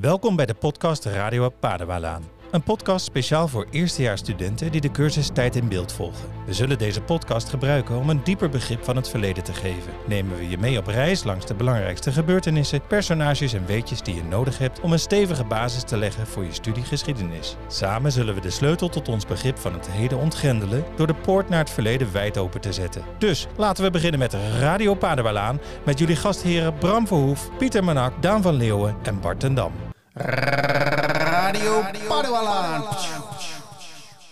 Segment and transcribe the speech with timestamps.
[0.00, 2.41] Welkom bij de podcast Radio Padewalaan.
[2.52, 6.28] Een podcast speciaal voor eerstejaarsstudenten die de cursus Tijd in Beeld volgen.
[6.46, 9.92] We zullen deze podcast gebruiken om een dieper begrip van het verleden te geven.
[10.06, 14.24] Nemen we je mee op reis langs de belangrijkste gebeurtenissen, personages en weetjes die je
[14.24, 17.56] nodig hebt om een stevige basis te leggen voor je studie geschiedenis.
[17.68, 21.48] Samen zullen we de sleutel tot ons begrip van het heden ontgrendelen door de poort
[21.48, 23.02] naar het verleden wijd open te zetten.
[23.18, 28.42] Dus laten we beginnen met Radio Padewalaan met jullie gastheren Bram Verhoef, Pieter Manak, Daan
[28.42, 29.72] van Leeuwen en Bart ten Dam.
[31.52, 32.84] Radio Padualaan.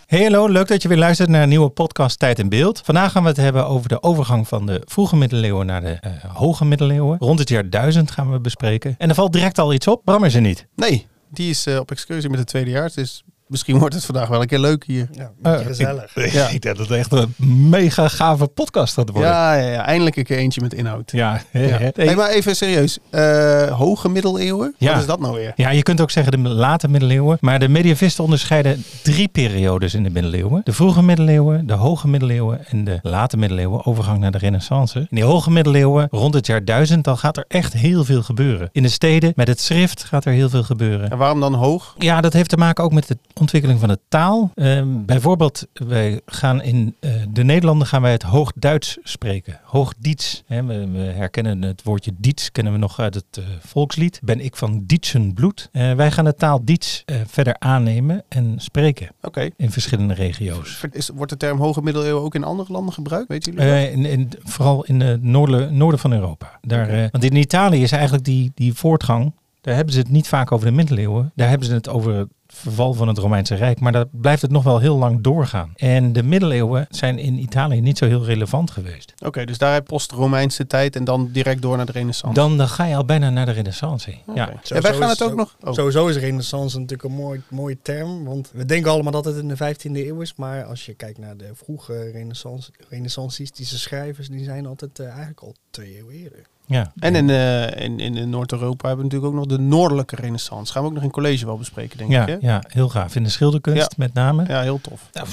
[0.06, 2.80] Hey hallo, leuk dat je weer luistert naar een nieuwe podcast Tijd in Beeld.
[2.84, 6.10] Vandaag gaan we het hebben over de overgang van de vroege middeleeuwen naar de eh,
[6.34, 7.18] hoge middeleeuwen.
[7.18, 8.94] Rond het jaar 1000 gaan we bespreken.
[8.98, 10.04] En er valt direct al iets op.
[10.04, 10.66] Bram is er niet.
[10.76, 12.94] Nee, die is eh, op excursie met de tweedejaars.
[12.94, 15.08] Dus misschien wordt het vandaag wel een keer leuk hier.
[15.12, 16.16] Ja, een beetje Eh, gezellig.
[16.16, 16.48] Ik, Ja.
[16.56, 17.34] ik denk dat het echt een
[17.68, 19.30] mega gave podcast gaat worden.
[19.30, 21.10] Ja, ja, ja, eindelijk een keer eentje met inhoud.
[21.10, 21.60] Ja, Ja.
[21.60, 21.92] Hey.
[21.94, 22.98] Hey, maar even serieus.
[23.10, 24.74] Eh, hoge middeleeuwen?
[24.78, 24.90] Ja.
[24.92, 25.52] Wat is dat nou weer?
[25.56, 27.38] Ja, je kunt ook zeggen de late middeleeuwen.
[27.40, 30.60] Maar de medievisten onderscheiden drie periodes in de middeleeuwen.
[30.64, 33.86] De vroege middeleeuwen, de hoge middeleeuwen en de late middeleeuwen.
[33.86, 34.98] Overgang naar de renaissance.
[34.98, 38.68] In die hoge middeleeuwen, rond het jaar 1000, dan gaat er echt heel veel gebeuren.
[38.72, 41.10] In de steden, met het schrift, gaat er heel veel gebeuren.
[41.10, 41.94] En waarom dan hoog?
[41.98, 44.50] Ja, dat heeft te maken ook met de ontwikkeling van de taal.
[44.54, 49.60] Ehm, bijvoorbeeld, wij gaan in eh, de Nederlanden gaan wij het Hoogduits spreken.
[49.62, 50.42] Hoogdiets.
[50.46, 54.20] Hè, we, we herkennen het woordje diets, kennen we nog uit het eh, volkslied.
[54.22, 55.68] Ben ik van Dietsen bloed.
[55.72, 59.48] Eh, wij gaan de taal diets verder aannemen en spreken Oké.
[59.56, 60.84] in verschillende regio's.
[60.92, 63.28] Is- Wordt de term hoge middeleeuwen ook in andere landen gebruikt?
[63.28, 66.58] Weten jullie in, in- vooral in het noorden, noorden van Europa.
[66.62, 69.32] Daar, want in Italië is eigenlijk die, die voortgang.
[69.60, 71.32] Daar hebben ze het niet vaak over de middeleeuwen.
[71.34, 72.26] Daar hebben ze het over
[72.60, 73.80] verval van het Romeinse Rijk.
[73.80, 75.72] Maar daar blijft het nog wel heel lang doorgaan.
[75.76, 79.12] En de middeleeuwen zijn in Italië niet zo heel relevant geweest.
[79.24, 82.34] Oké, dus daar heb je post-Romeinse tijd en dan direct door naar de renaissance.
[82.34, 84.10] Dan, dan ga je al bijna naar de renaissance.
[84.34, 84.48] Ja.
[84.48, 85.56] En wij Sowieso gaan is het ook zo- nog...
[85.60, 85.72] Oh.
[85.72, 88.24] Sowieso is renaissance natuurlijk een mooi, mooie term.
[88.24, 90.34] Want we denken allemaal dat het in de 15e eeuw is.
[90.36, 95.40] Maar als je kijkt naar de vroege renaissance, renaissancistische schrijvers, die zijn altijd eh, eigenlijk
[95.40, 96.42] al twee eeuwen eerder.
[96.70, 96.92] Ja.
[96.98, 100.72] En in, eh, in, in, in Noord-Europa hebben we natuurlijk ook nog de noordelijke renaissance.
[100.72, 102.28] Gaan we ook nog in college wel bespreken, denk ja, ik.
[102.40, 102.48] Hè?
[102.48, 103.16] ja, heel gaaf.
[103.16, 103.88] In de schilderkunst Ja.
[103.96, 104.44] met name.
[104.48, 105.00] ja, heel tof.
[105.12, 105.26] Nou,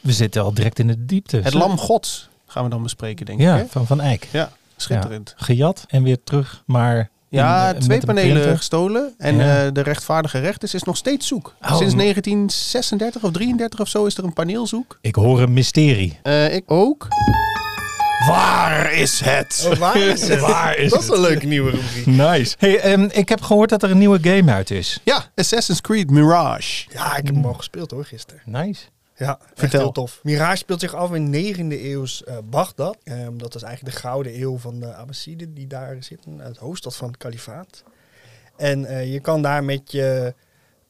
[0.00, 1.36] we zitten al direct in de diepte.
[1.42, 3.60] Het lam gods gaan we dan bespreken, denk Ja, ik.
[3.62, 3.66] Hè?
[3.68, 4.28] van Van Eyck.
[4.32, 5.34] Ja, schitterend.
[5.36, 7.10] Gejat en weer terug, maar...
[7.28, 9.14] Ja, in- twee met een panelen gestolen.
[9.18, 9.64] En Ja.
[9.66, 11.54] eh, de rechtvaardige rechters is nog steeds zoek.
[11.62, 14.98] Oh, Sinds maar- 1936 of 33 of zo is er een paneelzoek.
[15.00, 16.18] Ik hoor een mysterie.
[16.22, 17.08] Eh, ik ook.
[18.18, 19.68] Waar is het?
[19.70, 20.40] Oh, waar is het?
[20.40, 22.06] Waar is dat is een leuke nieuwe rubriek.
[22.06, 22.56] Nice.
[22.58, 25.00] Hey, ehm, ik heb gehoord dat er een nieuwe game uit is.
[25.04, 26.86] Ja, Assassin's Creed Mirage.
[26.92, 28.42] Ja, ik heb hem al gespeeld hoor, gisteren.
[28.44, 28.82] Nice.
[29.16, 29.80] Ja, Vertel.
[29.80, 30.20] Heel tof.
[30.22, 32.96] Mirage speelt zich af in 9e eeuws eh, Bagdad.
[33.04, 36.38] Ehm, dat is eigenlijk de gouden eeuw van de Abbasiden die daar zitten.
[36.38, 37.82] Het hoofdstad van het kalifaat.
[38.56, 40.34] En eh, je kan daar met je,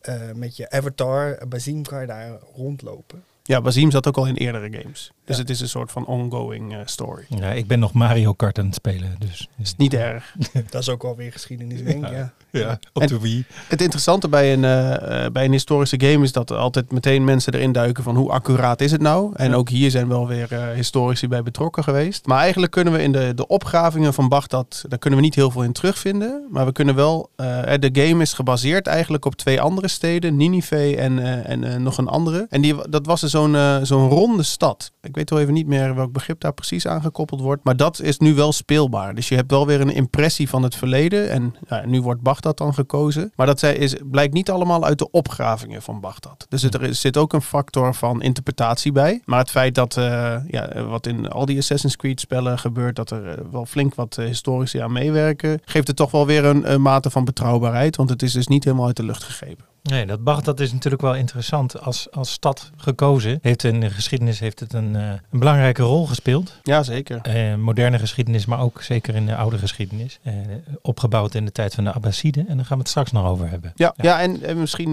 [0.00, 3.24] eh, met je avatar, Bazim, kan je daar rondlopen.
[3.46, 5.12] Ja, Bazim zat ook al in eerdere games.
[5.24, 5.42] Dus Ja.
[5.42, 7.24] het is een soort van ongoing eh, story.
[7.28, 9.48] Ja, ik ben nog Mario Kart aan het spelen, dus...
[9.62, 10.34] Is niet erg.
[10.70, 12.12] Dat is ook wel weer geschiedenis, denk ik.
[12.12, 12.32] Ja.
[12.50, 13.44] Ja, op En- de Wii.
[13.68, 17.24] Het interessante bij een, eh, eh, bij een historische game is dat er altijd meteen
[17.24, 19.32] mensen erin duiken van hoe accuraat is het nou.
[19.36, 19.56] En Ja.
[19.56, 22.26] ook hier zijn wel weer eh, historici bij betrokken geweest.
[22.26, 25.50] Maar eigenlijk kunnen we in de, de opgravingen van Bagdad, daar kunnen we niet heel
[25.50, 26.46] veel in terugvinden.
[26.50, 27.46] Maar we kunnen wel, eh,
[27.78, 32.08] de game is gebaseerd eigenlijk op twee andere steden, Ninive en, eh, en nog een
[32.08, 32.46] andere.
[32.50, 34.92] En die, dat was zo'n eh, zo'n ronde stad.
[35.02, 37.64] Ik weet wel even niet meer welk begrip daar precies aan gekoppeld wordt.
[37.64, 39.14] Maar dat is nu wel speelbaar.
[39.14, 41.30] Dus je hebt wel weer een impressie van het verleden.
[41.30, 43.32] En ja, nu wordt Bagdad dan gekozen.
[43.36, 46.46] Maar dat zij is, blijkt niet allemaal uit de opgravingen van Bagdad.
[46.48, 49.22] Dus er zit ook een factor van interpretatie bij.
[49.24, 53.10] Maar het feit dat, eh, ja, wat in al die Assassin's Creed spellen gebeurt, dat
[53.10, 56.82] er eh, wel flink wat historici aan meewerken, geeft het toch wel weer een, een
[56.82, 57.96] mate van betrouwbaarheid.
[57.96, 59.73] Want het is dus niet helemaal uit de lucht gegrepen.
[59.90, 61.80] Nee, dat Bagdad is natuurlijk wel interessant.
[61.80, 66.06] Als, als stad gekozen heeft in de geschiedenis heeft het een, eh, een belangrijke rol
[66.06, 66.58] gespeeld.
[66.62, 67.20] Jazeker.
[67.22, 70.18] Eh, moderne geschiedenis, maar ook zeker in de oude geschiedenis.
[70.22, 70.34] Eh,
[70.82, 72.48] opgebouwd in de tijd van de Abbasiden.
[72.48, 73.72] En daar gaan we het straks nog over hebben.
[73.74, 74.20] Ja, ja.
[74.20, 74.92] en, en misschien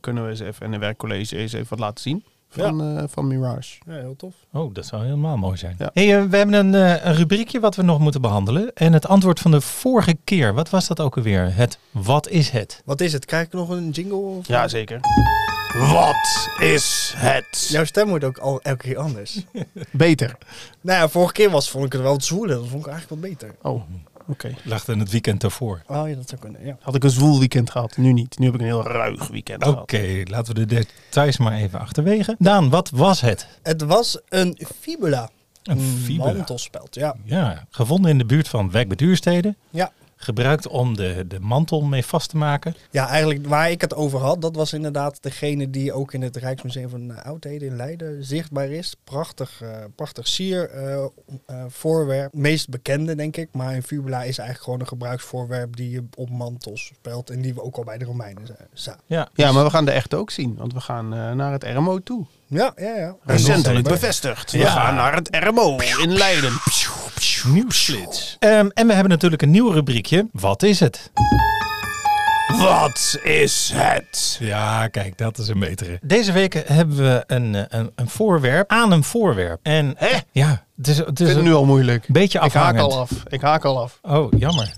[0.00, 3.26] kunnen we eens even in een werkcollege eens even wat laten zien van, eh, van
[3.26, 3.78] Mirage.
[3.86, 4.34] ja, heel tof.
[4.52, 5.74] Oh, dat zou helemaal mooi zijn.
[5.78, 5.90] Ja.
[5.94, 8.72] Hey, eh, we hebben een, eh, een rubriekje wat we nog moeten behandelen.
[8.74, 11.54] En het antwoord van de vorige keer, wat was dat ook alweer?
[11.54, 12.82] Het wat is het?
[12.84, 13.24] Wat is het?
[13.24, 14.16] Krijg ik nog een jingle?
[14.16, 15.00] of- Ja, zeker.
[15.78, 17.68] Wat is het?
[17.70, 19.44] Jouw stem wordt ook al elke keer anders.
[19.90, 20.36] Beter.
[20.80, 22.56] nou ja, vorige keer was, vond ik het wel te zwoelen.
[22.58, 23.54] Dat vond ik eigenlijk wel beter.
[23.62, 23.82] Oh,
[24.28, 24.54] oké.
[24.64, 25.82] Lag er het weekend ervoor.
[25.86, 26.76] Oh ja, dat zou kunnen, ja.
[26.80, 28.38] Had ik een zwoel weekend gehad, nu niet.
[28.38, 30.28] Nu heb ik een heel ruig weekend Oké, gehad.
[30.28, 32.36] laten we de details maar even achterwege.
[32.38, 33.46] Daan, wat was het?
[33.62, 35.30] Het was een fibula.
[35.62, 36.32] Een fibula.
[36.32, 37.16] mantelspeld, ja.
[37.24, 39.54] Ja, gevonden in de buurt van Wijk bij Duurstede.
[39.70, 39.92] Ja.
[40.24, 42.74] Gebruikt om de, de mantel mee vast te maken.
[42.90, 46.36] Ja, eigenlijk waar ik het over had, dat was inderdaad degene die ook in het
[46.36, 48.94] Rijksmuseum van Oudheden in Leiden zichtbaar is.
[49.04, 51.04] Prachtig, uh, prachtig sier uh,
[51.50, 52.34] uh, voorwerp.
[52.34, 53.48] Meest bekende, denk ik.
[53.52, 57.30] Maar in fibula is eigenlijk gewoon een gebruiksvoorwerp die je op mantels speelt.
[57.30, 58.42] En die we ook al bij de Romeinen
[58.72, 59.00] zagen.
[59.06, 60.54] Ja, ja maar we gaan de echte ook zien.
[60.56, 62.26] Want we gaan naar het RMO toe.
[62.46, 63.16] Ja, ja, ja.
[63.24, 64.52] Recentelijk bevestigd.
[64.52, 66.52] We gaan naar het RMO in Leiden.
[67.46, 68.36] Nieuwsflits.
[68.40, 70.28] Um, en we hebben natuurlijk een nieuw rubriekje.
[70.32, 71.10] Wat is het?
[72.58, 74.36] Wat is het?
[74.40, 75.98] Ja, kijk, dat is een betere.
[76.02, 79.60] Deze week hebben we een, eh, een, een voorwerp aan een voorwerp.
[79.62, 80.18] En Hè?
[80.32, 82.06] ja, het is, het is Ik vind het nu al moeilijk.
[82.06, 82.92] een beetje Ik haak afhangend.
[82.92, 83.10] al af.
[83.28, 83.98] Ik haak al af.
[84.02, 84.72] Oh, jammer.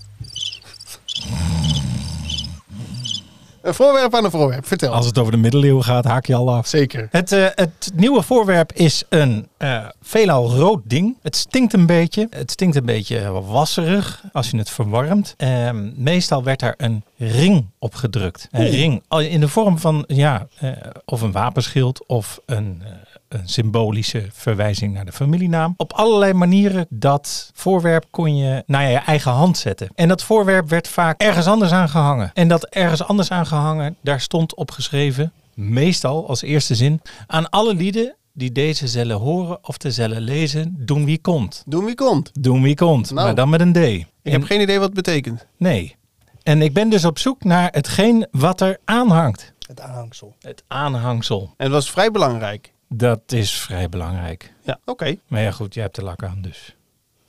[3.65, 4.67] Een voorwerp aan een voorwerp.
[4.67, 4.93] Vertel.
[4.93, 6.67] Als het over de middeleeuwen gaat, haak je al af.
[6.67, 7.07] Zeker.
[7.11, 11.17] Het, eh, het nieuwe voorwerp is een eh, veelal rood ding.
[11.21, 12.27] Het stinkt een beetje.
[12.29, 15.33] Het stinkt een beetje wasserig als je het verwarmt.
[15.37, 18.47] Ehm, meestal werd daar een ring op gedrukt.
[18.51, 18.71] Een Oeh.
[18.71, 20.71] ring in de vorm van ja, eh,
[21.05, 22.91] of een wapenschild of een, eh,
[23.27, 25.73] een symbolische verwijzing naar de familienaam.
[25.77, 29.89] Op allerlei manieren dat voorwerp kon je naar je eigen hand zetten.
[29.95, 32.31] En dat voorwerp werd vaak ergens anders aangehangen.
[32.33, 38.15] En dat ergens anders aangehangen, daar stond opgeschreven, meestal als eerste zin, aan alle lieden
[38.33, 41.63] die deze zullen horen of te zullen lezen, doen wie komt.
[41.65, 42.31] Doen wie komt.
[42.39, 43.25] Doen wie komt, Nou.
[43.25, 43.77] maar dan met een D.
[43.77, 45.45] Ik En- heb geen idee wat het betekent.
[45.57, 45.95] Nee.
[46.43, 49.53] En ik ben dus op zoek naar hetgeen wat er aanhangt.
[49.67, 50.35] Het aanhangsel.
[50.41, 51.41] Het aanhangsel.
[51.57, 52.73] En het was vrij belangrijk.
[52.87, 54.53] Dat is vrij belangrijk.
[54.63, 55.15] Ja, oké.
[55.27, 56.75] Maar ja, goed, jij hebt de lak aan, dus.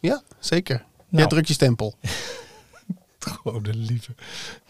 [0.01, 0.77] Ja, zeker.
[0.77, 0.89] Nou.
[1.09, 1.95] Jij drukt je stempel.
[3.19, 4.15] Gewoon lieve.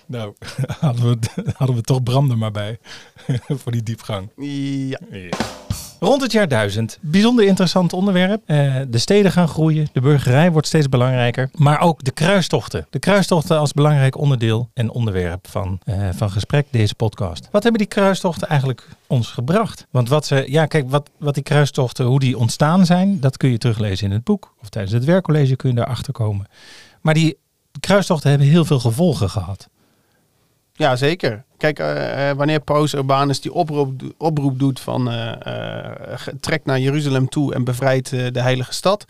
[0.06, 0.34] Nou,
[0.80, 2.78] hadden we, hadden we toch branden maar bij.
[3.60, 4.30] voor die diepgang.
[4.36, 5.00] Ja.
[6.00, 6.98] Rond het jaar 1000.
[7.00, 8.42] Bijzonder interessant onderwerp.
[8.46, 9.88] Eh, de steden gaan groeien.
[9.92, 11.50] De burgerij wordt steeds belangrijker.
[11.54, 12.86] Maar ook de kruistochten.
[12.90, 17.48] De kruistochten als belangrijk onderdeel en onderwerp van, eh, van gesprek deze podcast.
[17.50, 19.86] Wat hebben die kruistochten eigenlijk ons gebracht?
[19.90, 23.50] Want wat ze, ja, kijk, wat, wat die kruistochten, hoe die ontstaan zijn, dat kun
[23.50, 24.54] je teruglezen in het boek.
[24.62, 26.46] Of tijdens het werkcollege kun je daarachter komen.
[27.00, 27.38] Maar die
[27.80, 29.68] kruistochten hebben heel veel gevolgen gehad.
[30.72, 31.44] Ja, zeker.
[31.58, 35.06] Kijk, eh, eh, wanneer Paus Urbanus die oproep, oproep doet van
[36.14, 39.04] ge- trek naar Jeruzalem toe en bevrijd de heilige stad.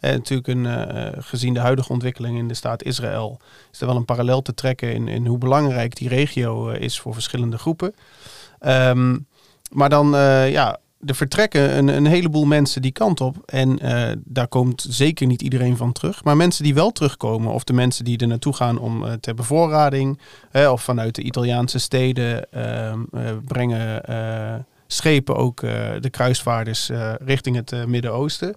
[0.00, 0.66] En natuurlijk een,
[1.22, 3.40] gezien de huidige ontwikkeling in de staat Israël
[3.72, 7.12] is er wel een parallel te trekken in, in hoe belangrijk die regio is voor
[7.14, 7.94] verschillende groepen.
[8.58, 9.18] Ehm,
[9.70, 10.10] maar dan,
[10.50, 13.36] ja, er vertrekken een, een heleboel mensen die kant op.
[13.46, 16.24] En eh, daar komt zeker niet iedereen van terug.
[16.24, 19.34] Maar mensen die wel terugkomen, of de mensen die er naartoe gaan om eh, ter
[19.34, 20.20] bevoorrading,
[20.50, 24.04] hè, of vanuit de Italiaanse steden, ehm, eh, brengen
[24.86, 25.60] schepen ook
[26.00, 26.90] de kruisvaarders
[27.24, 28.56] richting het Midden-Oosten.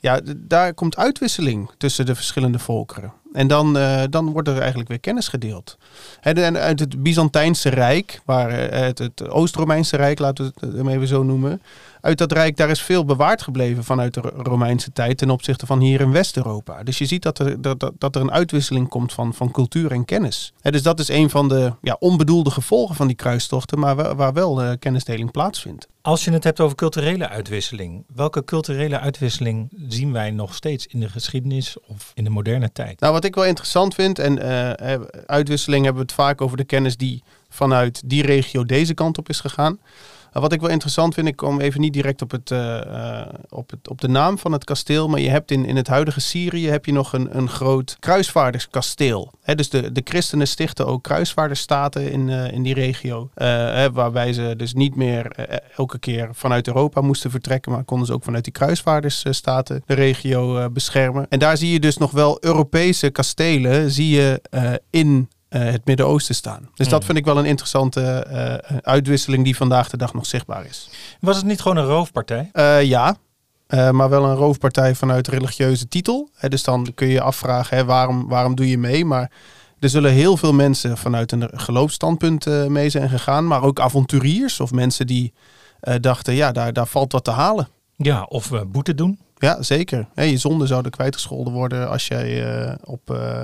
[0.00, 3.12] Ja, daar komt uitwisseling tussen de verschillende volkeren.
[3.32, 5.78] En dan, eh, dan wordt er eigenlijk weer kennis gedeeld.
[6.20, 10.88] En uit het Byzantijnse Rijk, waar eh, het, het Oost-Romeinse Rijk, laten we het hem
[10.88, 11.62] even zo noemen.
[12.00, 15.66] Uit dat Rijk, daar is veel bewaard gebleven vanuit de Ro- Romeinse tijd ten opzichte
[15.66, 16.82] van hier in West-Europa.
[16.82, 20.04] Dus je ziet dat er, dat, dat, er een uitwisseling komt van, van cultuur en
[20.04, 20.52] kennis.
[20.62, 24.32] Dus dat is een van de ja, onbedoelde gevolgen van die kruistochten, maar wa- waar
[24.32, 25.88] wel eh, kennisdeling plaatsvindt.
[26.02, 31.00] Als je het hebt over culturele uitwisseling, welke culturele uitwisseling zien wij nog steeds in
[31.00, 33.00] de geschiedenis of in de moderne tijd?
[33.00, 34.38] Nou, wat ik wel interessant vind, en
[34.78, 34.94] eh,
[35.26, 39.28] uitwisseling hebben we het vaak over de kennis die vanuit die regio deze kant op
[39.28, 39.78] is gegaan.
[40.34, 43.28] Uh, wat ik wel interessant vind, ik kom even niet direct op, het, eh, eh,
[43.48, 46.20] op, het, op de naam van het kasteel, maar je hebt in, in het huidige
[46.20, 49.32] Syrië heb je nog een, een groot kruisvaarderskasteel.
[49.54, 54.54] Dus de, de christenen stichten ook kruisvaardersstaten in, eh, in die regio, eh, waarbij ze
[54.56, 58.44] dus niet meer eh, elke keer vanuit Europa moesten vertrekken, maar konden ze ook vanuit
[58.44, 61.26] die kruisvaardersstaten de regio eh, beschermen.
[61.28, 65.84] En daar zie je dus nog wel Europese kastelen zie je eh, in eh, het
[65.84, 66.68] Midden-Oosten staan.
[66.74, 67.06] Dus dat Hmm.
[67.06, 70.90] vind ik wel een interessante eh, uitwisseling die vandaag de dag nog zichtbaar is.
[71.20, 72.48] Was het niet gewoon een roofpartij?
[72.52, 73.16] Eh, ja,
[73.66, 76.28] eh, maar wel een roofpartij vanuit religieuze titel.
[76.34, 79.04] Hè, dus dan kun je je afvragen, hè, waarom, waarom doe je mee?
[79.04, 79.30] Maar
[79.78, 83.46] er zullen heel veel mensen vanuit een geloofsstandpunt eh, mee zijn gegaan.
[83.46, 85.32] Maar ook avonturiers of mensen die
[85.80, 87.68] eh, dachten, ja, daar, daar valt wat te halen.
[87.96, 89.18] Ja, of eh, boete doen?
[89.36, 90.08] Ja, zeker.
[90.14, 93.42] Hè, je zonde zouden kwijtgescholden worden als jij eh, op, eh,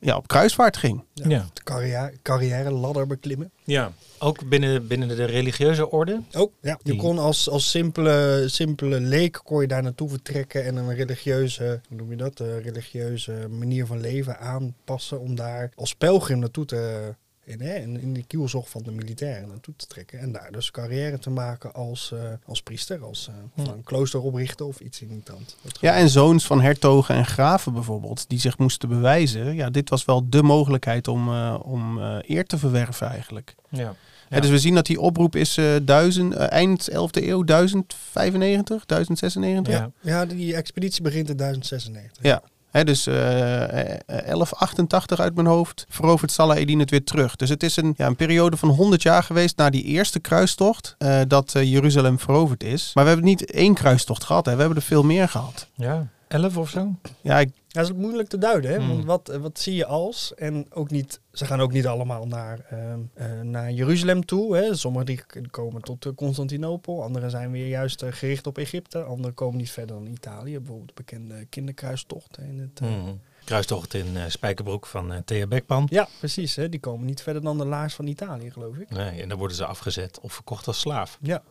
[0.00, 1.04] ja, op kruisvaart ging.
[1.12, 1.28] Ja.
[1.28, 1.46] Ja.
[1.52, 3.50] De carrière, carrière ladder beklimmen.
[3.64, 6.22] Ja, ook binnen, binnen de religieuze orde?
[6.32, 6.78] Oh, ja.
[6.82, 11.80] Je kon als, als simpele, simpele leek kon je daar naartoe vertrekken en een religieuze,
[11.88, 17.14] hoe noem je dat, religieuze manier van leven aanpassen om daar als pelgrim naartoe te,
[17.50, 20.18] in, hè, in, in de kielzog van de militairen naartoe te trekken.
[20.18, 23.70] En daar dus carrière te maken als, eh, als priester, als eh, Hm.
[23.70, 25.56] een klooster oprichten of iets in die trant.
[25.62, 29.54] Dat Ja, en zoons van hertogen en graven bijvoorbeeld, die zich moesten bewijzen.
[29.54, 33.54] Ja, dit was wel de mogelijkheid om, eh, om eh, eer te verwerven eigenlijk.
[33.68, 33.94] Ja.
[34.28, 39.74] Ja, dus we zien dat die oproep is eh, duizend, eind 11e eeuw, 1095, 1096.
[39.74, 39.90] Ja.
[40.00, 42.22] Ja, die expeditie begint in 1096.
[42.22, 42.42] Ja.
[42.72, 47.36] Dus eh, eh, 1188 uit mijn hoofd verovert Salah Eddin het weer terug.
[47.36, 50.94] Dus het is een, ja, een periode van 100 jaar geweest na die eerste kruistocht
[50.98, 52.90] eh, dat eh, Jeruzalem veroverd is.
[52.94, 54.52] Maar we hebben niet één kruistocht gehad, hè.
[54.52, 55.66] we hebben er veel meer gehad.
[55.74, 56.06] ja.
[56.30, 56.94] Elf of zo?
[57.20, 58.76] Ja, ik, Ja, dat is moeilijk te duiden, hè?
[58.76, 58.88] Hmm.
[58.88, 60.34] Want wat, wat zie je als?
[60.34, 64.56] En ook niet, ze gaan ook niet allemaal naar, ehm, eh, naar Jeruzalem toe.
[64.56, 64.74] Hè?
[64.74, 69.34] Sommigen die komen tot eh, Constantinopel, anderen zijn weer juist eh, gericht op Egypte, anderen
[69.34, 70.58] komen niet verder dan Italië.
[70.58, 72.36] Bijvoorbeeld de bekende kinderkruistocht.
[72.36, 73.14] hè, In het, eh, Mhm.
[73.44, 75.86] Kruistocht in eh, Spijkerbroek van eh, Thea Beckman.
[75.90, 76.56] Ja, precies.
[76.56, 76.68] Hè?
[76.68, 78.90] Die komen niet verder dan de laars van Italië, geloof ik.
[78.90, 81.18] Nee, en dan worden ze afgezet of verkocht als slaaf.
[81.22, 81.42] Ja,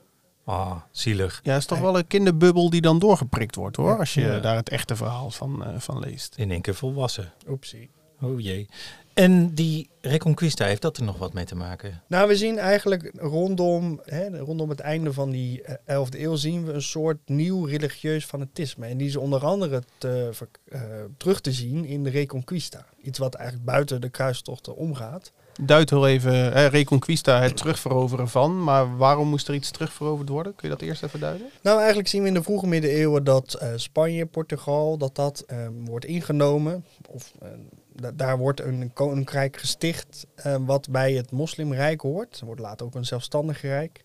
[0.44, 1.40] Ah, zielig.
[1.44, 4.40] ja, het is toch wel een kinderbubbel die dan doorgeprikt wordt hoor, als je Ja.
[4.40, 6.36] daar het echte verhaal van, eh, van leest.
[6.38, 7.34] In één keer volwassen.
[7.48, 7.90] oepsie.
[8.22, 8.68] Oh jee.
[9.14, 12.02] En die Reconquista, heeft dat er nog wat mee te maken?
[12.08, 16.66] Nou, we zien eigenlijk rondom, hè, rondom het einde van die eh, 11e eeuw zien
[16.66, 18.86] we een soort nieuw religieus fanatisme.
[18.86, 20.30] En die is onder andere te,
[20.70, 20.82] eh,
[21.18, 22.86] terug te zien in de Reconquista.
[23.04, 25.32] Iets wat eigenlijk buiten de kruistochten omgaat.
[25.62, 28.64] Duid heel even eh, Reconquista, het terugveroveren van.
[28.64, 30.56] Maar waarom moest er iets terugveroverd worden?
[30.56, 31.48] Kun je dat eerst even duiden?
[31.62, 35.68] Nou, eigenlijk zien we in de vroege middeleeuwen dat eh, Spanje, Portugal, dat dat eh,
[35.86, 36.86] wordt ingenomen.
[37.08, 37.48] Of eh,
[37.96, 40.28] da- daar wordt een koninkrijk gesticht
[40.66, 42.42] wat bij het moslimrijk hoort.
[42.46, 44.04] Wordt later ook een zelfstandig rijk.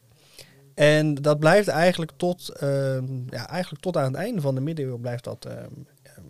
[0.74, 2.52] En dat blijft eigenlijk tot,
[3.30, 5.46] ja, eigenlijk tot aan het einde van de middeleeuwen blijft dat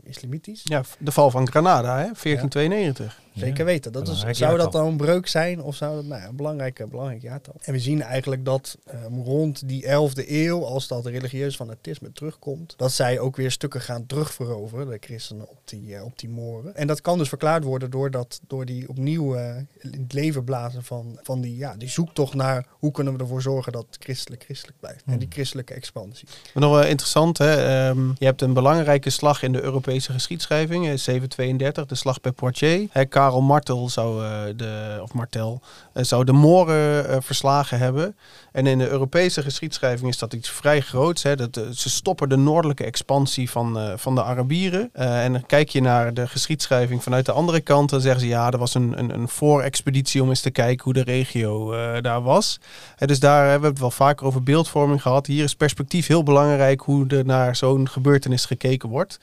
[0.07, 0.61] islamitisch.
[0.65, 2.11] Ja, de val van Granada, hè?
[2.23, 3.23] 1492.
[3.35, 3.93] Zeker weten.
[3.93, 6.37] Dat is, Belangrijk zou dat dan een breuk zijn of zou dat nou ja, een
[6.37, 7.55] belangrijke, belangrijk jaartal?
[7.61, 12.75] En we zien eigenlijk dat ehm, rond die 11e eeuw, als dat religieus fanatisme terugkomt,
[12.77, 16.77] dat zij ook weer stukken gaan terugveroveren, de christenen op die, eh, op die moren.
[16.77, 20.45] En dat kan dus verklaard worden door, dat, door die opnieuw eh, in het leven
[20.45, 24.43] blazen van, van die, ja, die zoektocht naar hoe kunnen we ervoor zorgen dat christelijk
[24.43, 25.03] christelijk blijft.
[25.07, 26.29] En die christelijke expansie.
[26.55, 27.55] Maar nog wel interessant, hè?
[27.55, 32.33] ehm, je hebt een belangrijke slag in de Europese geschiedschrijving, eh, 732, de slag bij
[32.33, 32.89] Poitiers.
[33.09, 35.61] Karel Martel zou, eh, de, of Martel,
[35.93, 38.17] eh, zou de Moren eh, verslagen hebben.
[38.55, 41.23] En in de Europese geschiedschrijving is dat iets vrij groots.
[41.23, 44.91] Dat, eh, ze stoppen de noordelijke expansie van, eh, van de Arabieren.
[44.93, 48.27] Eh, en dan kijk je naar de geschiedschrijving vanuit de andere kant, dan zeggen ze
[48.27, 52.03] ja, er was een, een, een voorexpeditie om eens te kijken hoe de regio eh,
[52.03, 52.61] daar was.
[52.99, 55.27] Dus daar hebben we het wel vaker over beeldvorming gehad.
[55.27, 59.19] Hier is perspectief heel belangrijk hoe er naar zo'n gebeurtenis gekeken wordt.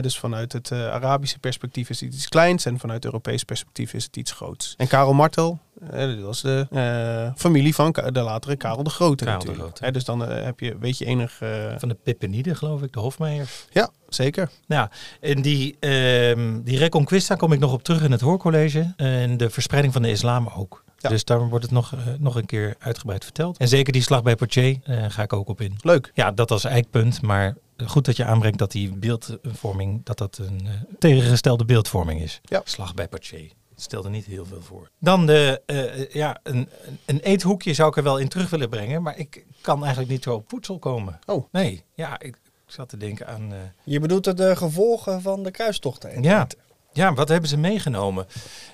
[0.00, 3.94] Dus vanuit het eh, Arabische perspectief is het iets kleins en vanuit het Europees perspectief
[3.94, 4.74] is het iets groots.
[4.76, 5.58] En Karel Martel,
[5.90, 9.54] eh, dat was de eh, familie van de latere Karel de Grote Karel de.
[9.54, 9.84] Grote.
[9.84, 11.42] Hè, dus dan heb je, weet je enig...
[11.78, 13.66] Van de Pippenide, geloof ik, de Hofmeijers.
[13.70, 14.50] ja, zeker.
[14.66, 14.88] Nou,
[15.20, 18.92] en die, ehm, die Reconquista kom ik nog op terug in het hoorcollege.
[18.96, 20.84] En de verspreiding van de islam ook.
[20.98, 21.08] Ja.
[21.08, 23.58] Dus daar wordt het nog, nog een keer uitgebreid verteld.
[23.58, 24.78] En zeker die slag bij Poitiers
[25.08, 25.76] ga ik ook op in.
[25.80, 26.10] Leuk.
[26.14, 27.22] Ja, dat als eikpunt.
[27.22, 27.54] Maar
[27.86, 32.40] goed dat je aanbrengt dat die beeldvorming, dat dat een eh, tegengestelde beeldvorming is.
[32.42, 32.60] Ja.
[32.64, 33.08] Slag bij.
[33.10, 34.90] Het stelde niet heel veel voor.
[34.98, 36.68] Dan de, eh, ja, een,
[37.04, 39.02] een eethoekje zou ik er wel in terug willen brengen.
[39.02, 41.18] Maar ik kan eigenlijk niet zo op voedsel komen.
[41.26, 41.44] Oh.
[41.52, 43.52] Nee, ja, ik, ik zat te denken aan...
[43.52, 46.22] eh, Je bedoelt het de gevolgen van de kruistochten.
[46.22, 46.46] Ja.
[46.94, 48.26] Ja, wat hebben ze meegenomen?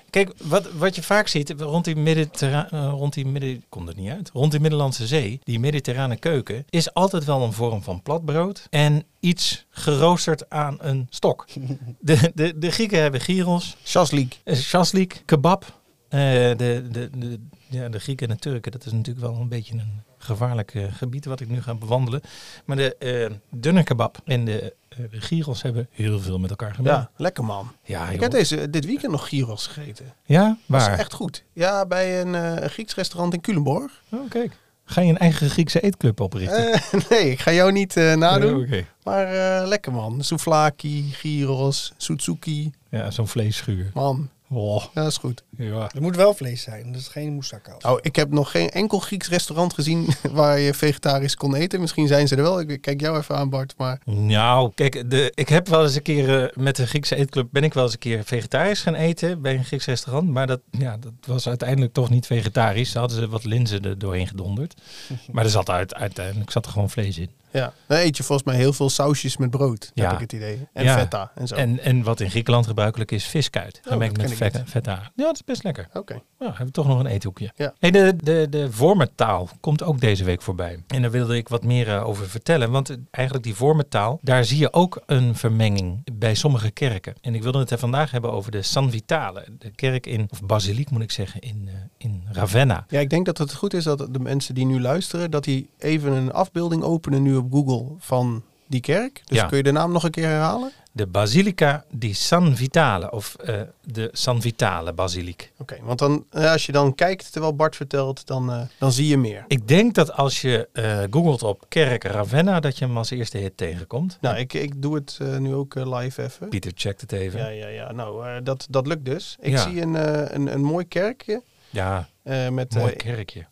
[0.09, 3.87] Kijk, wat, wat je vaak ziet rond die, Mediterra eh, rond die midden, ik kom
[3.87, 7.83] er niet uit, rond die Middellandse Zee, die mediterrane keuken, is altijd wel een vorm
[7.83, 11.45] van platbrood en iets geroosterd aan een stok.
[11.99, 14.39] De, de, de Grieken hebben gyros, Shaslik.
[14.43, 15.79] eh, shaslik, kebab.
[16.09, 16.55] Eh, de,
[16.91, 20.01] de, de, ja, de Grieken en de Turken, dat is natuurlijk wel een beetje een
[20.17, 22.21] gevaarlijk eh, gebied wat ik nu ga bewandelen.
[22.65, 26.73] Maar de eh dunne kebab en de, eh, de gyros hebben heel veel met elkaar
[26.73, 26.93] gemeen.
[26.93, 27.71] Ja, lekker man.
[27.83, 30.13] ja Ik heb deze, dit weekend nog gyros gegeten.
[30.25, 30.93] Ja, Dat waar?
[30.93, 31.43] is echt goed.
[31.53, 34.01] Ja, bij een eh, Grieks restaurant in Culemborg.
[34.09, 34.57] Oh, kijk.
[34.85, 36.73] Ga je een eigen Griekse eetclub oprichten?
[36.73, 38.63] Eh, nee, ik ga jou niet eh, nadoen.
[38.73, 38.79] Oh.
[39.03, 39.27] Maar
[39.67, 40.23] lekker man.
[40.23, 42.71] Souvlaki, gyros, sutsuki.
[42.89, 43.91] Ja, zo'n vleesschuur.
[43.93, 45.43] Man, Oh, ja, dat is goed.
[45.57, 45.89] ja.
[45.95, 47.75] Er moet wel vlees zijn, dus geen moussaka.
[47.81, 51.79] Oh, ik heb nog geen enkel Grieks restaurant gezien waar je vegetarisch kon eten.
[51.81, 52.59] Misschien zijn ze er wel.
[52.59, 53.73] Ik kijk jou even aan, Bart.
[53.77, 57.47] Maar Nou, kijk, de, ik heb wel eens een keer eh, met de Griekse eetclub
[57.51, 60.29] ben ik wel eens een keer vegetarisch gaan eten bij een Grieks restaurant.
[60.29, 62.91] Maar dat, ja, dat was uiteindelijk toch niet vegetarisch.
[62.91, 64.73] Daar hadden ze wat linzen er doorheen gedonderd.
[65.31, 67.29] Maar er zat uit, uiteindelijk zat er gewoon vlees in.
[67.51, 70.03] Ja, dan eet je volgens mij heel veel sausjes met brood, Ja.
[70.03, 70.67] heb ik het idee.
[70.73, 70.97] En Ja.
[70.97, 71.55] feta en zo.
[71.55, 73.81] En, en wat in Griekenland gebruikelijk is, viskuit.
[73.89, 74.91] Oh, met feta, feta.
[75.15, 75.87] Ja, dat is best lekker.
[75.93, 76.13] Oké.
[76.39, 77.51] Ja, hebben we toch nog een eethoekje.
[77.55, 77.73] Ja.
[77.79, 80.83] Hey, de, de, de vormentaal komt ook deze week voorbij.
[80.87, 82.71] En daar wilde ik wat meer eh, over vertellen.
[82.71, 87.13] Want eh, eigenlijk die vormentaal, daar zie je ook een vermenging bij sommige kerken.
[87.21, 89.45] En ik wilde het er vandaag hebben over de San Vitale.
[89.59, 92.85] De kerk in, of basiliek moet ik zeggen, in, eh, in Ravenna.
[92.87, 95.69] Ja, ik denk dat het goed is dat de mensen die nu luisteren, dat die
[95.77, 99.21] even een afbeelding openen nu op Google van die kerk.
[99.25, 99.45] Dus Ja.
[99.47, 100.71] kun je de naam nog een keer herhalen?
[100.93, 105.51] De Basilica di San Vitale, of eh, de San Vitale Basiliek.
[105.57, 109.07] Oké, want dan, eh, als je dan kijkt terwijl Bart vertelt, dan, eh, dan zie
[109.07, 109.45] je meer.
[109.47, 110.69] Ik denk dat als je
[111.11, 114.17] googelt op kerk Ravenna, dat je hem als eerste hit tegenkomt.
[114.21, 116.47] Nou, ik, ik doe het nu ook live even.
[116.49, 117.39] Pieter checkt het even.
[117.39, 117.91] Ja, ja, ja.
[117.91, 119.37] Nou, dat, dat lukt dus.
[119.39, 119.63] Ik Ja.
[119.69, 119.93] zie een,
[120.35, 121.41] een, een mooi kerkje.
[121.71, 123.45] Ja, eh, met, mooi eh, kerkje.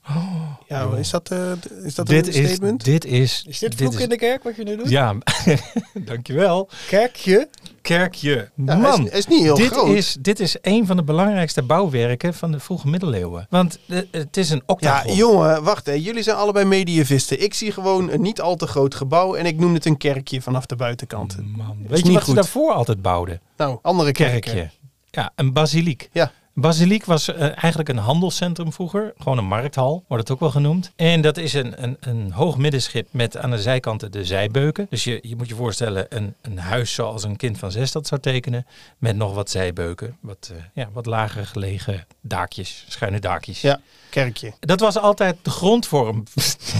[0.67, 0.99] ja, joh.
[0.99, 1.51] is dat, eh,
[1.83, 2.83] is dat dit een is, statement?
[2.83, 4.89] dit is, Is dit vloek in de kerk wat je nu doet?
[4.89, 5.15] Ja,
[6.05, 6.69] dankjewel.
[6.87, 7.49] Kerkje?
[7.81, 8.49] Kerkje.
[8.65, 9.95] Ja, Man, is, is niet heel dit groot.
[9.95, 13.47] is, dit is een van de belangrijkste bouwwerken van de vroege middeleeuwen.
[13.49, 13.79] Want
[14.11, 15.15] het is een Ja, octagon.
[15.15, 15.85] jongen, wacht.
[15.85, 15.91] Hè.
[15.93, 17.41] Jullie zijn allebei medievisten.
[17.43, 20.41] Ik zie gewoon een niet al te groot gebouw en ik noem het een kerkje
[20.41, 21.37] vanaf de buitenkant.
[21.57, 22.35] Man, is weet je niet wat ze goed.
[22.35, 23.41] daarvoor altijd bouwden?
[23.57, 24.11] Nou, andere.
[24.11, 24.69] Kerkje.
[25.11, 26.09] Ja, een basiliek.
[26.11, 26.31] Ja.
[26.61, 29.13] Basiliek was eh, eigenlijk een handelscentrum vroeger.
[29.17, 30.91] Gewoon een markthal, wordt het ook wel genoemd.
[30.95, 34.87] En dat is een, een, een hoog middenschip met aan de zijkanten de zijbeuken.
[34.89, 38.07] Dus je, je moet je voorstellen een, een huis zoals een kind van zes dat
[38.07, 38.65] zou tekenen.
[38.97, 40.17] Met nog wat zijbeuken.
[40.19, 43.61] Wat, eh, ja, wat lager gelegen daakjes, schuine daakjes.
[43.61, 44.53] Ja, kerkje.
[44.59, 46.23] Dat was altijd de grondvorm.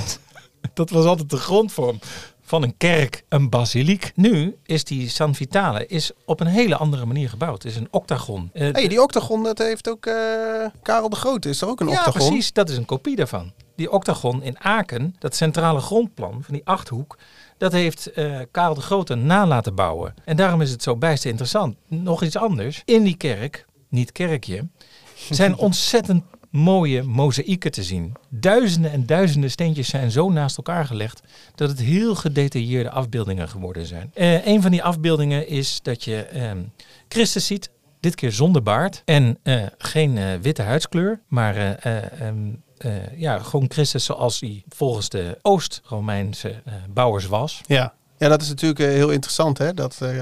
[0.74, 2.00] dat was altijd de grondvorm
[2.50, 4.12] van een kerk, een basiliek.
[4.16, 7.64] Nu is die San Vitale is op een hele andere manier gebouwd.
[7.64, 8.50] Het is een octagon.
[8.54, 10.14] Eh, hey, die octagon, dat heeft ook eh,
[10.82, 11.50] Karel de Grote.
[11.50, 12.28] Is er ook een ja, octagon?
[12.28, 12.54] precies.
[12.54, 13.52] Dat is een kopie daarvan.
[13.76, 17.18] Die octagon in Aken, dat centrale grondplan van die achthoek,
[17.58, 20.14] dat heeft eh Karel de Grote na laten bouwen.
[20.26, 21.76] En daarom is het zo bijst interessant.
[21.88, 22.82] Nog iets anders.
[22.86, 24.68] In die kerk, niet kerkje,
[25.30, 28.14] zijn ontzettend mooie mozaïeken te zien.
[28.30, 31.22] Duizenden en duizenden steentjes zijn zo naast elkaar gelegd
[31.56, 34.12] dat het heel gedetailleerde afbeeldingen geworden zijn.
[34.14, 36.58] Eh, een van die afbeeldingen is dat je ehm,
[37.08, 42.22] Christus ziet, dit keer zonder baard en eh, geen eh, witte huidskleur, maar eh, eh,
[42.22, 46.62] ehm, eh, ja, gewoon Christus zoals hij volgens de Oost-Romeinse
[46.94, 47.62] bouwers was.
[47.66, 47.94] Ja.
[48.20, 49.74] Ja, dat is natuurlijk eh, heel interessant, hè?
[49.74, 50.18] Dat eh,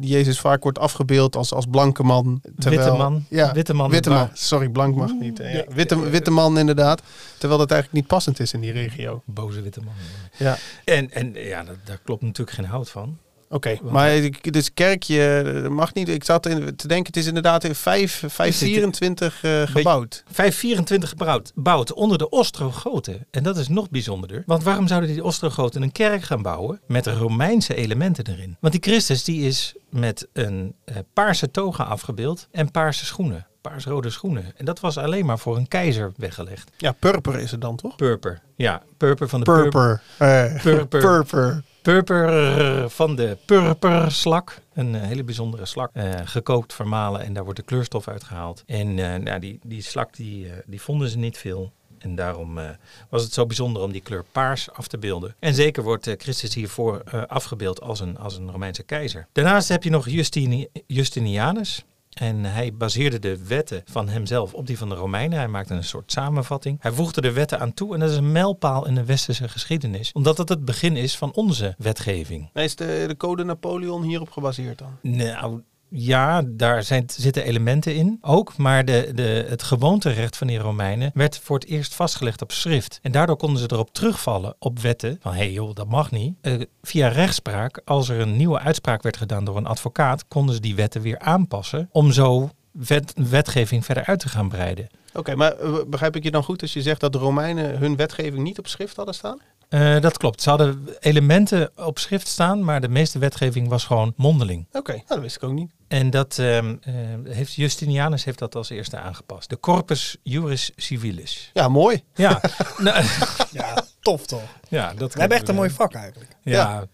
[0.00, 2.40] Jezus vaak wordt afgebeeld als, als blanke man.
[2.58, 4.28] Terwijl, witte man, Ja, witte man, witte man.
[4.32, 5.38] Sorry, blank mag niet.
[5.38, 5.64] ja.
[5.68, 7.02] Witte, witte man inderdaad.
[7.38, 9.22] Terwijl dat eigenlijk niet passend is in die regio.
[9.24, 9.94] boze witte man.
[10.36, 10.56] Ja.
[10.84, 13.18] En, en ja, daar klopt natuurlijk geen hout van.
[13.48, 16.08] Oké, maar dus kerkje eh, mag niet.
[16.08, 20.22] Ik zat in, te denken, het is inderdaad in 5, 524 eh, gebouwd.
[20.26, 23.26] 524 gebouwd bouwd onder de Ostrogoten.
[23.30, 24.42] En dat is nog bijzonderder.
[24.46, 28.56] Want waarom zouden die Ostrogoten een kerk gaan bouwen met Romeinse elementen erin?
[28.60, 33.46] Want die Christus die is met een eh, paarse toga afgebeeld en paarse schoenen.
[33.60, 34.44] Paarsrode schoenen.
[34.56, 36.70] En dat was alleen maar voor een keizer weggelegd.
[36.76, 37.96] Ja, purper is het dan toch?
[37.96, 38.40] Purper.
[38.56, 40.02] Ja, purper van de purper.
[40.18, 40.62] Purper.
[40.62, 41.00] Purper.
[41.00, 41.62] Purper.
[41.84, 44.58] Purper van de purperslak.
[44.74, 45.90] Een eh, hele bijzondere slak.
[45.92, 48.62] eh, gekookt, vermalen en daar wordt de kleurstof uitgehaald.
[48.66, 51.72] En eh, nou, die, die slak die, eh, die vonden ze niet veel.
[51.98, 52.68] En daarom eh,
[53.08, 55.34] was het zo bijzonder om die kleur paars af te beelden.
[55.38, 59.26] En zeker wordt eh, Christus hiervoor eh, afgebeeld als een, als een Romeinse keizer.
[59.32, 61.84] Daarnaast heb je nog Justini Justinianus.
[62.14, 65.38] En hij baseerde de wetten van hemzelf op die van de Romeinen.
[65.38, 66.78] Hij maakte een soort samenvatting.
[66.80, 70.12] Hij voegde de wetten aan toe en dat is een mijlpaal in de westerse geschiedenis.
[70.12, 72.50] Omdat het het begin is van onze wetgeving.
[72.52, 74.98] Nee, is de, de code Napoleon hierop gebaseerd dan?
[75.00, 75.62] Nou,
[75.96, 78.56] ja, daar zijn, zitten elementen in ook.
[78.56, 82.98] Maar de, de, het gewoonterecht van die Romeinen werd voor het eerst vastgelegd op schrift.
[83.02, 85.18] En daardoor konden ze erop terugvallen op wetten.
[85.20, 86.34] Van hé hey joh, dat mag niet.
[86.40, 86.52] Eh,
[86.82, 90.74] via rechtspraak, als er een nieuwe uitspraak werd gedaan door een advocaat, konden ze die
[90.74, 91.88] wetten weer aanpassen.
[91.92, 94.88] Om zo wet, wetgeving verder uit te gaan breiden.
[95.12, 97.96] Oké, maar eh, begrijp ik je dan goed als je zegt dat de Romeinen hun
[97.96, 99.38] wetgeving niet op schrift hadden staan?
[99.74, 100.42] Eh, dat klopt.
[100.42, 104.66] Ze hadden elementen op schrift staan, maar de meeste wetgeving was gewoon mondeling.
[104.72, 105.70] Oké, nou, dat wist ik ook niet.
[105.88, 109.50] En dat ehm, eh, heeft Justinianus heeft dat als eerste aangepast.
[109.50, 111.50] De Corpus Juris Civilis.
[111.52, 112.02] Ja, mooi.
[112.14, 112.40] Ja,
[112.78, 113.04] nou,
[113.50, 114.42] Ja, tof toch?
[114.68, 116.30] ja dat We hebben echt een mooi vak eigenlijk.
[116.42, 116.52] Ja.
[116.52, 116.86] Ja.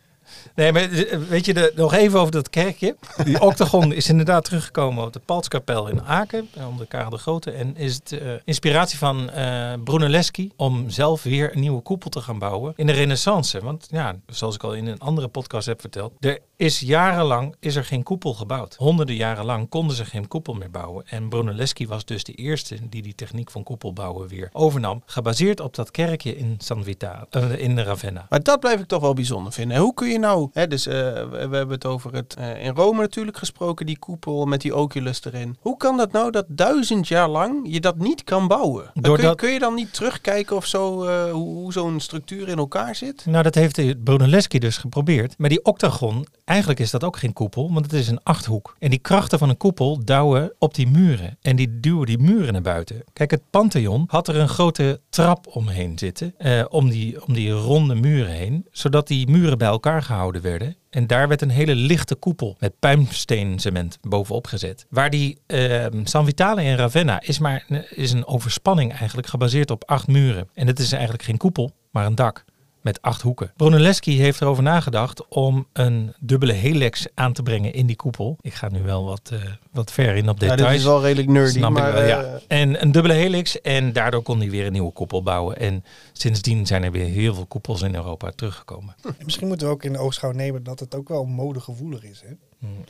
[0.55, 2.97] Nee, maar eh, weet je, de, nog even over dat kerkje.
[3.25, 7.51] Die octagon is inderdaad teruggekomen op de Paltskapel in Aken, eh, onder Karel de Grote.
[7.51, 12.21] En is het uh, inspiratie van uh, Brunelleschi om zelf weer een nieuwe koepel te
[12.21, 13.61] gaan bouwen in de renaissance.
[13.61, 17.77] Want ja, zoals ik al in een andere podcast heb verteld, er is jarenlang is
[17.77, 18.75] er geen koepel gebouwd.
[18.77, 21.07] Honderden jaren lang konden ze geen koepel meer bouwen.
[21.07, 25.03] En Brunelleschi was dus de eerste die die techniek van koepelbouwen weer overnam.
[25.07, 28.27] Gebaseerd op dat kerkje in San Vita, uh, in Ravenna.
[28.29, 29.79] Maar dat blijf ik toch wel bijzonder vinden.
[29.79, 33.01] Hoe kun je nou, hè, dus uh, we hebben het over het uh, in Rome
[33.01, 35.57] natuurlijk gesproken, die koepel met die oculus erin.
[35.61, 38.91] Hoe kan dat nou dat duizend jaar lang je dat niet kan bouwen?
[38.95, 39.19] Doordat...
[39.19, 40.95] Kun, je, kun je dan niet terugkijken of zo,
[41.31, 43.27] hoe, hoe zo'n structuur in elkaar zit?
[43.27, 45.35] Nou, dat heeft Brunelleschi dus geprobeerd.
[45.39, 48.77] Maar die octagon, eigenlijk is dat ook geen koepel, want het is een achthoek.
[48.79, 51.39] En die krachten van een koepel douwen op die muren.
[51.41, 53.05] En die duwen die muren naar buiten.
[53.13, 56.35] Kijk, het Pantheon had er een grote trap omheen zitten.
[56.69, 58.67] Om, die, om die ronde muren heen.
[58.71, 60.77] Zodat die muren bij elkaar gehouden werden.
[60.91, 64.87] En daar werd een hele lichte koepel met puimsteencement bovenop gezet.
[64.89, 69.85] Waar die uh, San Vitale in Ravenna is maar is een overspanning eigenlijk gebaseerd op
[69.85, 70.49] acht muren.
[70.55, 72.45] En het is eigenlijk geen koepel, maar een dak
[72.81, 73.53] met acht hoeken.
[73.57, 78.37] Brunelleschi heeft erover nagedacht om een dubbele helix aan te brengen in die koepel.
[78.41, 79.41] Ik ga nu wel wat, uh,
[79.71, 80.61] wat ver in op details.
[80.61, 81.59] Ja, dit is wel redelijk nerdy.
[81.59, 82.23] Snap maar, ik wel, ja.
[82.23, 85.59] uh, En een dubbele helix en daardoor kon hij weer een nieuwe koepel bouwen.
[85.59, 88.95] En sindsdien zijn er weer heel veel koepels in Europa teruggekomen.
[89.03, 89.09] Hm.
[89.25, 92.23] Misschien moeten we ook in de oogschouw nemen dat het ook wel modegevoelig is.
[92.27, 92.35] Hè?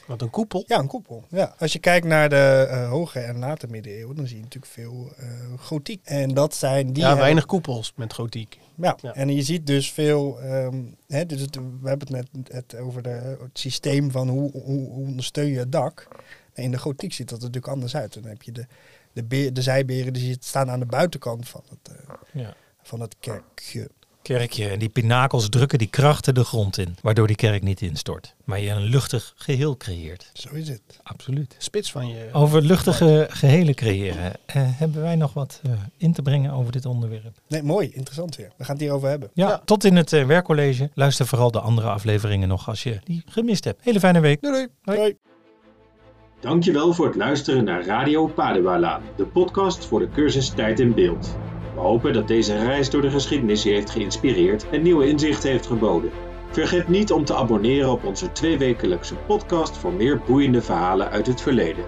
[0.07, 0.65] Wat een koepel?
[0.67, 1.25] Ja, een koepel.
[1.29, 1.55] Ja.
[1.59, 5.13] Als je kijkt naar de uh, hoge en late middeleeuwen, dan zie je natuurlijk veel
[5.21, 5.27] uh,
[5.59, 6.01] gotiek.
[6.05, 7.03] En dat zijn die.
[7.03, 8.59] Ja, weinig koepels met gotiek.
[8.75, 9.15] Ja, ja.
[9.15, 10.43] en je ziet dus veel.
[10.43, 14.51] Um, hè, dus het, we hebben het net het over de, het systeem van hoe,
[14.51, 16.09] hoe, hoe ondersteun je het dak.
[16.53, 18.15] En in de gotiek ziet dat er natuurlijk anders uit.
[18.15, 18.67] Dan heb je de,
[19.13, 22.55] de, beer, de zijberen die staan aan de buitenkant van het, uh, ja.
[22.83, 23.91] van het kerkje
[24.23, 24.69] kerkje.
[24.69, 28.35] En die pinakels drukken die krachten de grond in, waardoor die kerk niet instort.
[28.45, 30.31] Maar je een luchtig geheel creëert.
[30.33, 30.81] Zo is het.
[31.03, 31.55] Absoluut.
[31.59, 32.29] Spits van je.
[32.33, 34.25] Over luchtige gehelen creëren.
[34.25, 37.41] Uh, hebben wij nog wat uh, in te brengen over dit onderwerp?
[37.49, 37.91] Nee, mooi.
[37.93, 38.53] Interessant weer.
[38.57, 39.31] We gaan het hierover hebben.
[39.35, 39.63] Ja, ja.
[39.65, 40.91] tot in het uh, werkcollege.
[40.95, 43.85] Luister vooral de andere afleveringen nog als je die gemist hebt.
[43.85, 44.41] Hele fijne week.
[44.41, 44.69] Doei doei.
[44.83, 44.99] Hoi.
[44.99, 45.17] Hoi.
[46.41, 51.37] Dankjewel voor het luisteren naar Radio Padewalaan, de podcast voor de cursus Tijd in Beeld.
[51.75, 55.67] We hopen dat deze reis door de geschiedenis je heeft geïnspireerd en nieuwe inzichten heeft
[55.67, 56.11] geboden.
[56.51, 61.41] Vergeet niet om te abonneren op onze tweewekelijkse podcast voor meer boeiende verhalen uit het
[61.41, 61.85] verleden.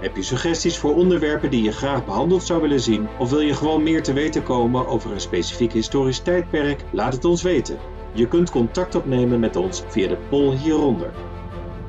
[0.00, 3.08] Heb je suggesties voor onderwerpen die je graag behandeld zou willen zien?
[3.18, 6.84] Of wil je gewoon meer te weten komen over een specifiek historisch tijdperk?
[6.90, 7.78] Laat het ons weten.
[8.12, 11.10] Je kunt contact opnemen met ons via de poll hieronder.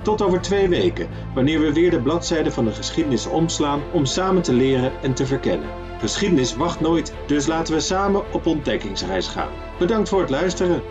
[0.01, 4.41] Tot over twee weken, wanneer we weer de bladzijde van de geschiedenis omslaan om samen
[4.41, 5.69] te leren en te verkennen.
[6.01, 9.51] Geschiedenis wacht nooit, dus laten we samen op ontdekkingsreis gaan.
[9.79, 10.81] Bedankt voor het luisteren.